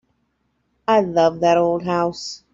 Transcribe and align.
I 0.87 1.01
love 1.01 1.41
that 1.41 1.59
old 1.59 1.83
house. 1.83 2.43